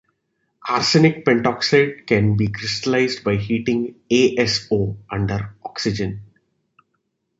[0.67, 6.21] Arsenic pentoxide can be crystallized by heating AsO under oxygen.